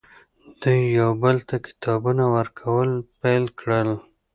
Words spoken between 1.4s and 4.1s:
ته کتابونه ورکول پیل کړل